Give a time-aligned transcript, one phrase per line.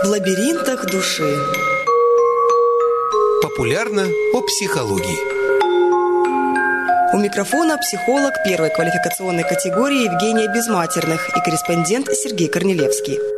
[0.00, 1.36] В лабиринтах души.
[3.42, 5.18] Популярно о психологии.
[7.12, 13.37] У микрофона психолог первой квалификационной категории Евгения Безматерных и корреспондент Сергей Корнелевский.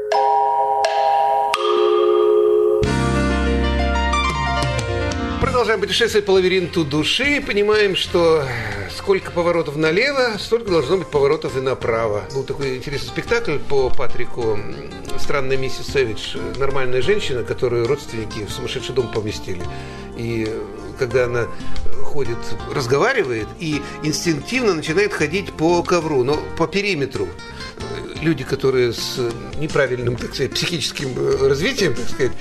[5.40, 8.44] Продолжаем путешествовать по лабиринту души и понимаем, что
[8.94, 12.24] сколько поворотов налево, столько должно быть поворотов и направо.
[12.34, 14.58] Был такой интересный спектакль по Патрику
[15.18, 16.36] «Странная миссис Сэвидж».
[16.58, 19.62] Нормальная женщина, которую родственники в сумасшедший дом поместили.
[20.18, 20.46] И
[20.98, 21.46] когда она
[22.02, 22.38] ходит,
[22.74, 27.26] разговаривает и инстинктивно начинает ходить по ковру, но по периметру
[28.20, 29.18] люди, которые с
[29.56, 32.32] неправильным, так сказать, психическим развитием, так сказать,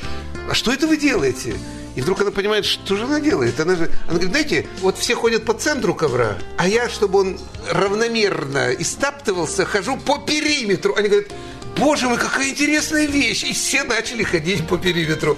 [0.50, 1.56] а что это вы делаете?
[2.00, 3.60] И вдруг она понимает, что же она делает.
[3.60, 7.40] Она же, она говорит, знаете, вот все ходят по центру ковра, а я, чтобы он
[7.70, 10.96] равномерно истаптывался, хожу по периметру.
[10.96, 11.28] Они говорят,
[11.76, 13.44] боже мой, какая интересная вещь.
[13.44, 15.38] И все начали ходить по периметру,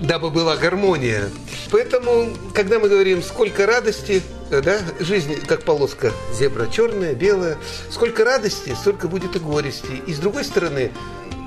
[0.00, 1.30] дабы была гармония.
[1.70, 7.58] Поэтому, когда мы говорим, сколько радости, да, жизнь как полоска, зебра черная, белая,
[7.90, 10.02] сколько радости, столько будет и горести.
[10.08, 10.90] И с другой стороны,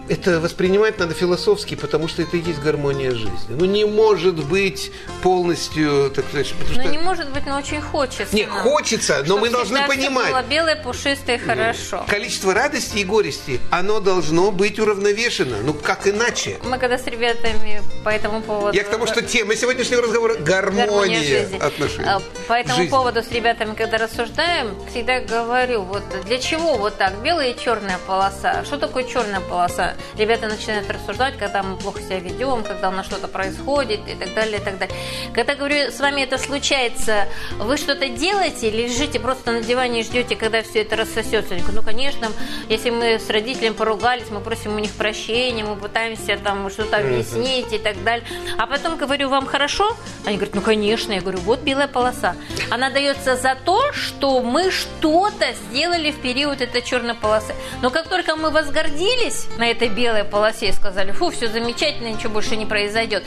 [0.09, 3.31] это воспринимать надо философски, потому что это и есть гармония жизни.
[3.49, 4.91] Ну, не может быть
[5.23, 6.91] полностью, так сказать, потому Ну, что...
[6.91, 8.35] не может быть, но очень хочется.
[8.35, 10.31] Не, хочется, но мы должны понимать.
[10.31, 12.05] было белое, пушистое, хорошо.
[12.07, 15.57] Количество радости и горести, оно должно быть уравновешено.
[15.63, 16.57] Ну, как иначе?
[16.63, 18.75] Мы когда с ребятами по этому поводу...
[18.75, 22.05] Я к тому, что тема сегодняшнего разговора– гармония гармония отношений.
[22.07, 22.89] А, По этому Жизни.
[22.89, 27.97] поводу с ребятами, когда рассуждаем, всегда говорю, вот для чего вот так, белая и черная
[28.07, 28.63] полоса?
[28.65, 29.94] Что такое черная полоса?
[30.17, 34.33] Ребята начинают рассуждать, когда мы плохо себя ведем, когда у нас что-то происходит и так
[34.33, 34.95] далее, и так далее.
[35.33, 40.03] Когда говорю, с вами это случается, вы что-то делаете или лежите просто на диване и
[40.03, 41.55] ждете, когда все это рассосется?
[41.71, 42.29] Ну, конечно,
[42.69, 47.73] если мы с родителями поругались, мы просим у них прощения, мы пытаемся там что-то объяснить
[47.73, 48.25] и так далее.
[48.57, 49.95] А потом говорю, вам хорошо?
[50.25, 51.13] Они говорят, ну, конечно.
[51.13, 52.35] Я говорю, вот белая полоса.
[52.69, 57.53] Она дается за то, что мы что-то сделали в период этой черной полосы.
[57.81, 62.33] Но как только мы возгордились на этой белой полосе и сказали, фу, все замечательно, ничего
[62.33, 63.23] больше не произойдет,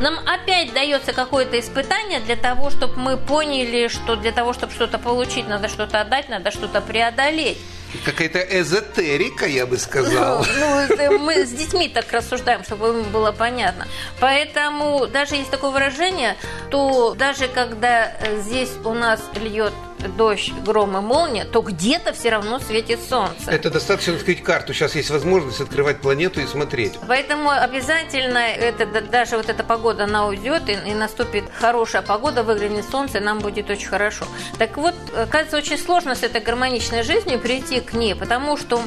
[0.00, 4.98] нам опять дается какое-то испытание для того, чтобы мы поняли, что для того, чтобы что-то
[4.98, 7.58] получить, надо что-то отдать, надо что-то преодолеть.
[8.06, 10.46] Какая-то эзотерика, я бы сказал.
[10.58, 13.86] Ну, это мы с детьми так рассуждаем, чтобы им было понятно.
[14.20, 16.36] Поэтому даже есть такое выражение,
[16.70, 19.72] то даже когда э, здесь у нас льет
[20.08, 23.50] дождь, гром и молния, то где-то все равно светит солнце.
[23.50, 24.74] Это достаточно открыть карту.
[24.74, 26.98] Сейчас есть возможность открывать планету и смотреть.
[27.08, 32.42] Поэтому обязательно это, да- даже вот эта погода, она уйдет, и, и наступит хорошая погода,
[32.42, 34.24] выглянет солнце, и нам будет очень хорошо.
[34.58, 34.94] Так вот,
[35.30, 38.80] кажется, очень сложно с этой гармоничной жизнью прийти к ней, потому что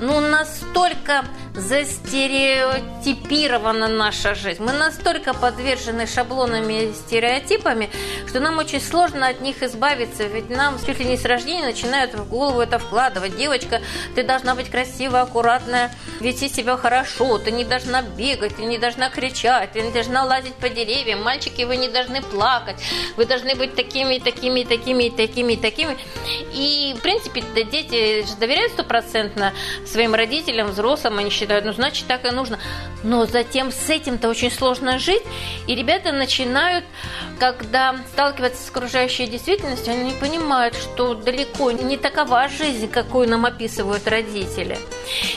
[0.00, 1.24] ну, настолько
[1.54, 7.90] застереотипирована наша жизнь, мы настолько подвержены шаблонами и стереотипами,
[8.26, 12.14] что нам очень сложно от них избавиться, ведь нам чуть ли не с рождения начинают
[12.14, 13.36] в голову это вкладывать.
[13.36, 13.80] Девочка,
[14.14, 15.90] ты должна быть красивая, аккуратная,
[16.20, 20.54] вести себя хорошо, ты не должна бегать, ты не должна кричать, ты не должна лазить
[20.54, 22.76] по деревьям, мальчики, вы не должны плакать,
[23.16, 25.96] вы должны быть такими, такими, такими, такими, такими.
[26.52, 29.52] И, в принципе, дети же доверяют стопроцентно
[29.84, 32.60] своим родителям, взрослым, они считают, ну, значит, так и нужно.
[33.02, 35.22] Но затем с этим-то очень сложно жить,
[35.66, 36.84] и ребята начинают,
[37.40, 43.46] когда сталкиваются с окружающей действительностью, они не понимают, что далеко не такова жизнь, какую нам
[43.46, 44.78] описывают родители.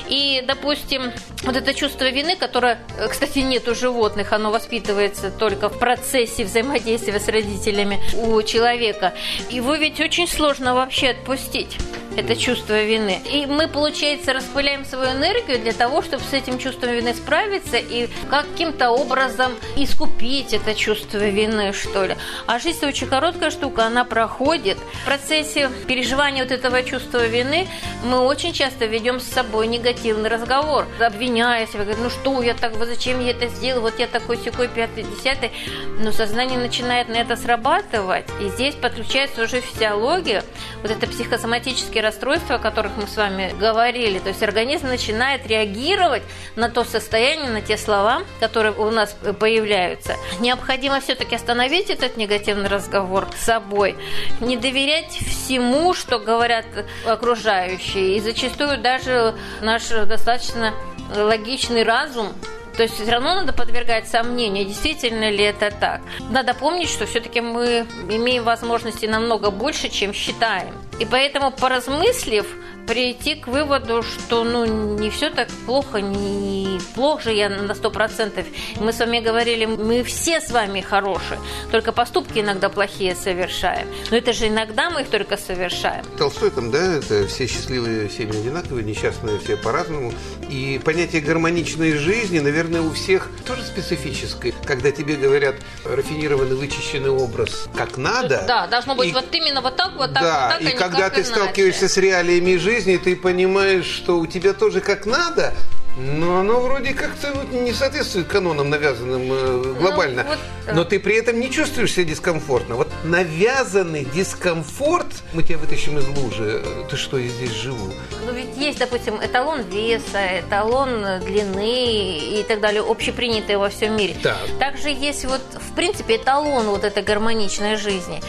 [0.07, 1.11] И, допустим,
[1.43, 6.43] вот это чувство вины, которое, э, кстати, нет у животных, оно воспитывается только в процессе
[6.43, 9.13] взаимодействия с родителями у человека.
[9.49, 11.77] Его ведь очень сложно вообще отпустить
[12.17, 13.21] это чувство вины.
[13.31, 18.07] И мы, получается, распыляем свою энергию для того, чтобы с этим чувством вины справиться и
[18.29, 22.15] каким-то образом искупить это чувство вины, что ли.
[22.47, 24.77] А жизнь очень короткая штука, она проходит.
[24.77, 27.67] В процессе переживания вот этого чувства вины
[28.03, 32.75] мы очень часто ведем с собой негативный разговор, обвиняя себя, говоря, ну что я так,
[32.77, 35.51] вот зачем я это сделал, вот я такой, секой, пятый, десятый.
[35.99, 40.43] Но сознание начинает на это срабатывать, и здесь подключается уже физиология,
[40.81, 44.19] вот это психосоматические расстройства, о которых мы с вами говорили.
[44.19, 46.23] То есть организм начинает реагировать
[46.55, 50.15] на то состояние, на те слова, которые у нас появляются.
[50.39, 53.95] Необходимо все-таки остановить этот негативный разговор с собой,
[54.39, 56.65] не доверять всему, что говорят
[57.05, 58.17] окружающие.
[58.17, 60.73] И зачастую даже наш достаточно
[61.15, 62.33] логичный разум
[62.75, 66.01] то есть все равно надо подвергать сомнению, действительно ли это так.
[66.29, 70.73] Надо помнить, что все-таки мы имеем возможности намного больше, чем считаем.
[70.99, 72.45] И поэтому, поразмыслив,
[72.87, 74.65] прийти к выводу, что ну
[74.97, 78.45] не все так плохо, не плохо же я на сто процентов.
[78.79, 81.39] Мы с вами говорили, мы все с вами хорошие,
[81.71, 83.87] только поступки иногда плохие совершаем.
[84.11, 86.05] Но это же иногда мы их только совершаем.
[86.17, 90.13] Толстой там, да, это все счастливые семьи одинаковые, несчастные все по-разному.
[90.49, 94.53] И понятие гармоничной жизни, наверное, у всех тоже специфическое.
[94.65, 98.43] Когда тебе говорят рафинированный, вычищенный образ, как надо.
[98.47, 100.77] Да, должно быть и, вот именно вот так, вот так, да, вот так, и а
[100.77, 101.29] когда ты иначе.
[101.29, 105.53] сталкиваешься с реалиями жизни, ты понимаешь, что у тебя тоже как надо,
[105.97, 110.23] но оно вроде как-то вот не соответствует канонам, навязанным э, глобально.
[110.23, 110.75] Ну, вот.
[110.75, 112.75] Но ты при этом не чувствуешь себя дискомфортно.
[112.75, 116.61] Вот навязанный дискомфорт, мы тебя вытащим из лужи.
[116.65, 117.93] Э, Ты что, я здесь живу?
[118.25, 124.17] Ну ведь есть, допустим, эталон веса, эталон длины и так далее, общепринятые во всем мире.
[124.21, 124.37] Так.
[124.59, 128.21] Также есть вот, в принципе, эталон вот этой гармоничной жизни.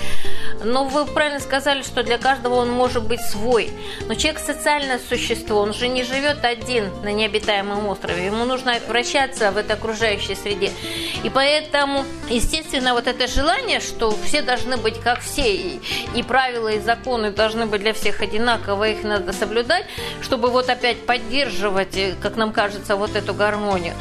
[0.64, 3.70] Но вы правильно сказали, что для каждого он может быть свой.
[4.06, 8.26] Но человек социальное существо, он же не живет один на необитаемом острове.
[8.26, 10.72] Ему нужно вращаться в этой окружающей среде.
[11.22, 15.80] И поэтому, естественно, вот это желание, что все должны быть как все, и,
[16.14, 19.86] и правила, и законы должны быть для всех одинаково, их надо соблюдать,
[20.22, 23.94] чтобы вот опять поддерживать, э, как нам кажется, вот эту гармонию.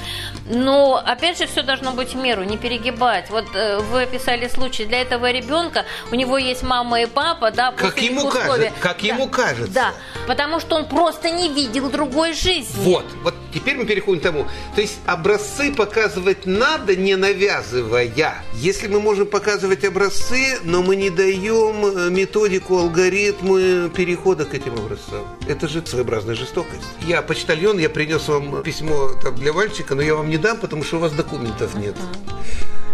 [0.49, 3.29] Но, опять же, все должно быть в меру, не перегибать.
[3.29, 7.71] Вот э, вы описали случай для этого ребенка, у него есть мама и папа, да,
[7.71, 9.07] Как ему кажется, как Да.
[9.07, 9.73] ему кажется.
[9.73, 9.93] Да,
[10.27, 12.83] потому что он просто не видел другой жизни.
[12.83, 14.45] Вот, вот теперь мы переходим к тому.
[14.75, 18.11] То есть образцы показывать надо, не навязывая.
[18.53, 24.73] Если мы можем показывать образцы, но мы не даем э, методику, алгоритмы перехода к этим
[24.73, 25.25] образцам.
[25.47, 26.81] Это же своеобразная жестокость.
[27.07, 30.83] Я почтальон, я принес вам письмо там, для мальчика, но я вам не дам, потому
[30.83, 31.95] что у вас документов нет.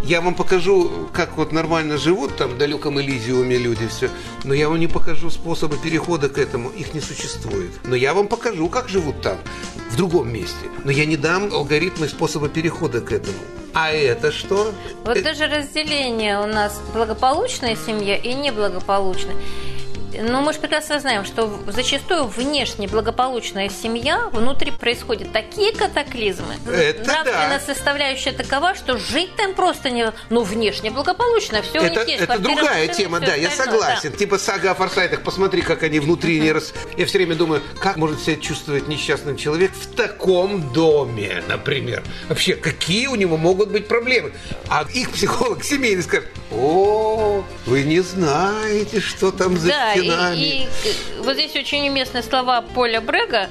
[0.03, 4.09] Я вам покажу, как вот нормально живут там в далеком Элизиуме люди все,
[4.44, 7.71] но я вам не покажу способы перехода к этому, их не существует.
[7.86, 9.38] Но я вам покажу, как живут там,
[9.92, 10.68] в другом месте.
[10.83, 13.38] Но я не дам алгоритмы способа перехода к этому.
[13.74, 14.74] А это что?
[15.06, 19.36] Вот Э, даже разделение у нас благополучная семья и неблагополучная.
[20.21, 26.56] Но мы же прекрасно знаем, что зачастую внешне благополучная семья, внутри происходят такие катаклизмы.
[26.65, 27.73] Это Нравственная да.
[27.73, 30.12] составляющая такова, что жить там просто не...
[30.29, 32.23] Ну, внешне благополучно, все у это, них есть.
[32.23, 34.12] это другая тема, да, я согласен.
[34.12, 34.18] да.
[34.18, 36.74] Типа сага о форсайтах, посмотри, как они внутри не рас...
[36.97, 42.03] Я все время думаю, как может себя чувствовать несчастный человек в таком доме, например.
[42.29, 44.33] Вообще, какие у него могут быть проблемы?
[44.69, 47.00] А их психолог семейный скажет, о,
[47.71, 50.38] вы не знаете, что там за Да, и, стенами.
[50.39, 53.50] и, э, вот здесь очень уместны слова Поля Брега,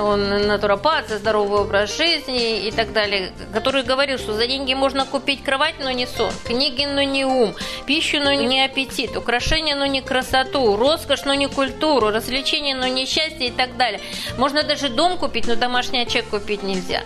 [0.00, 5.04] он натуропат, за здоровый образ жизни и так далее, который говорил, что за деньги можно
[5.06, 7.54] купить кровать, но не сон, книги, но не ум,
[7.86, 13.06] пищу, но не аппетит, украшения, но не красоту, роскошь, но не культуру, развлечения, но не
[13.06, 14.00] счастье и так далее.
[14.38, 17.02] Можно даже дом купить, но домашний очаг купить нельзя.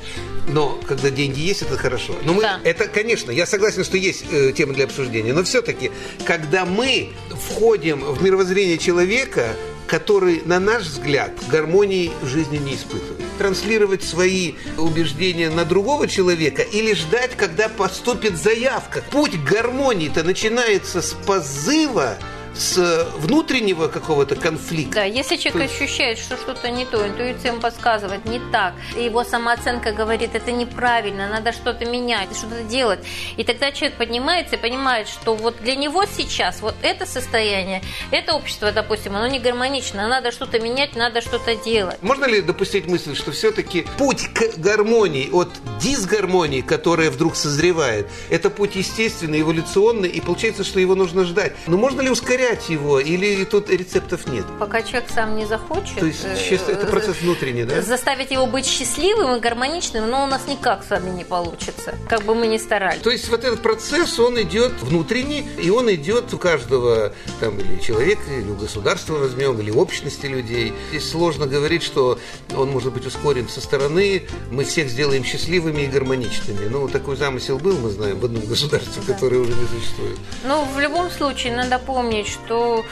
[0.47, 2.15] Но когда деньги есть, это хорошо.
[2.23, 2.61] Но мы, Да.
[2.65, 5.33] это, конечно, я согласен, что есть э, тема для обсуждения.
[5.33, 5.91] Но все-таки,
[6.27, 9.57] когда мы входим в мировоззрение человека,
[9.95, 13.23] который, на наш взгляд, гармонии в жизни не испытывает.
[13.39, 19.05] Транслировать свои убеждения на другого человека или ждать, когда поступит заявка.
[19.13, 22.17] Путь к гармонии-то начинается с позыва,
[22.55, 24.95] с внутреннего какого-то конфликта.
[24.95, 29.25] Да, если человек ощущает, что что-то не то, интуиция ему подсказывает не так, и его
[29.25, 33.01] самооценка говорит, это неправильно, надо что-то менять, что-то делать.
[33.37, 38.35] И тогда человек поднимается и понимает, что вот для него сейчас вот это состояние, это
[38.35, 41.97] общество, допустим, оно не гармонично, надо что-то менять, надо что-то делать.
[42.03, 45.49] Можно ли допустить мысль, что все-таки путь к гармонии от
[45.81, 51.55] дисгармонии, которая вдруг созревает, это путь естественный, эволюционный, и получается, что его нужно ждать.
[51.67, 54.45] Но можно ли ускорять его, или тут рецептов нет?
[54.59, 55.99] Пока человек сам не захочет...
[55.99, 57.83] То есть э, это процесс внутренний, да?
[57.83, 62.23] Заставить его быть счастливым и гармоничным, но у нас никак с вами не получится, как
[62.25, 63.01] бы мы ни старались.
[63.01, 67.81] То есть вот этот процесс, он идет внутренний, и он идет у каждого там, или
[67.81, 70.73] человека, или у государства возьмем, или общности людей.
[70.91, 72.19] Здесь сложно говорить, что
[72.57, 76.67] он может быть ускорен со стороны, мы всех сделаем счастливыми и гармоничными.
[76.69, 80.19] Ну, такой замысел был, мы знаем, в одном государстве, которое уже не существует.
[80.45, 82.85] Ну, в любом случае, надо помнить, что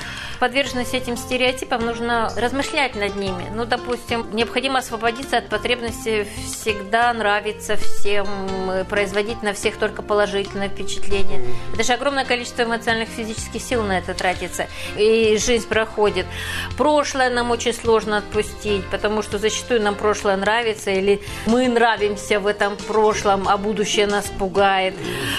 [0.42, 3.44] подверженность этим стереотипам нужно размышлять над ними.
[3.54, 8.26] Ну, допустим, необходимо освободиться от потребности всегда нравиться всем,
[8.68, 11.40] э, производить на всех только положительное впечатление.
[11.72, 14.66] Это же огромное количество эмоциональных физических сил на это тратится.
[14.96, 16.26] И жизнь проходит.
[16.76, 22.48] Прошлое нам очень сложно отпустить, потому что зачастую нам прошлое нравится, или мы нравимся в
[22.48, 24.94] этом прошлом, а будущее нас пугает.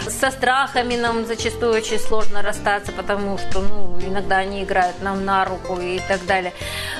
[0.07, 5.25] Со страхами нам зачастую очень сложно расстаться, потому что ну, иногда они играют наступают нам
[5.25, 6.53] на руку и так далее.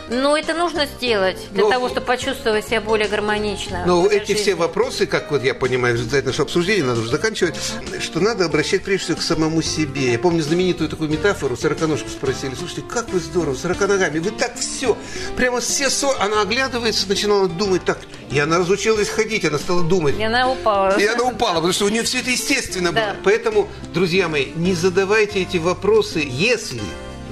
[0.10, 3.84] Но это нужно сделать для Но- того, чтобы почувствовать себя более гармонично.
[3.86, 4.60] Но этой эти все жизни.
[4.60, 7.56] вопросы, как вот я понимаю, в результате нашего обсуждения, надо уже заканчивать,
[8.02, 10.12] что надо обращать прежде всего к самому себе.
[10.12, 14.98] Я помню знаменитую такую метафору, сороконожку спросили, слушайте, как вы здорово, сороконогами, вы так все,
[15.38, 16.10] прямо все со...
[16.20, 18.00] Она оглядывается, начинала думать так,
[18.32, 20.18] и она разучилась ходить, она стала думать.
[20.18, 20.98] И она упала.
[21.00, 23.02] И она упала, потому что у нее все это естественно Да.
[23.14, 23.16] было.
[23.24, 26.82] Поэтому, друзья мои, не задавайте эти вопросы, если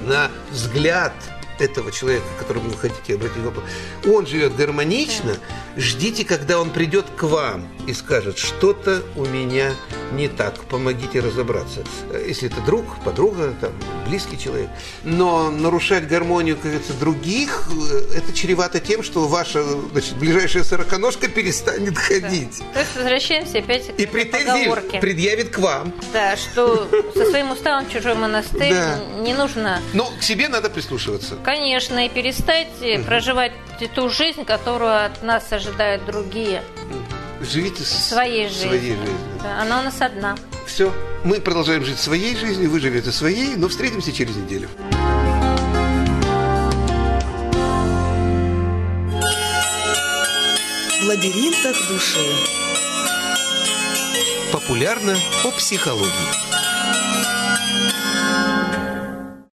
[0.06, 1.12] на взгляд
[1.58, 3.64] этого человека, к которому вы хотите обратить вопрос,
[4.06, 5.36] он живет гармонично,
[5.76, 9.72] ждите, когда он придет к вам и скажет, что-то у меня
[10.12, 11.82] не так, помогите разобраться.
[12.26, 13.72] Если это друг, подруга, там,
[14.06, 14.68] близкий человек.
[15.04, 19.62] Но нарушать гармонию, как говорится, других, э, это чревато тем, что ваша
[19.92, 22.62] значит, ближайшая сороконожка перестанет ходить.
[22.74, 25.00] То есть возвращаемся опять И к претензии поговорке.
[25.00, 25.92] предъявит к вам.
[26.12, 28.98] Да, что со своим уставом чужой монастырь Да.
[29.20, 31.36] не нужно, Но к себе надо прислушиваться.
[31.44, 32.68] конечно, и перестать
[33.06, 33.52] проживать
[33.94, 36.62] ту жизнь, которую от нас ожидают другие.
[37.42, 38.68] Живите с- Своей жизнью.
[38.68, 39.18] своей жизнью.
[39.42, 40.36] Да, она у нас одна.
[40.66, 40.92] Все.
[41.24, 44.68] Мы продолжаем жить своей жизнью, вы живете своей, но встретимся через неделю.
[51.00, 52.26] В лабиринтах души.
[54.52, 56.61] Популярно о психологии.